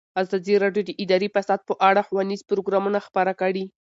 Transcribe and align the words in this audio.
ازادي 0.21 0.53
راډیو 0.63 0.83
د 0.85 0.91
اداري 1.03 1.29
فساد 1.35 1.59
په 1.69 1.73
اړه 1.89 2.01
ښوونیز 2.07 2.41
پروګرامونه 2.49 2.99
خپاره 3.07 3.33
کړي. 3.41 3.65